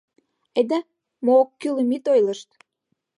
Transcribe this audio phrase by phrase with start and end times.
[0.57, 0.79] —Айда,
[1.23, 2.49] мо оккӱлым ит ойлышт!